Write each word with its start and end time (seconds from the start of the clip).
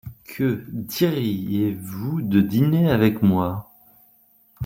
Que 0.25 0.63
diriez-vous 0.71 2.23
de 2.23 2.41
dîner 2.41 2.89
avec 2.89 3.21
moi? 3.21 3.69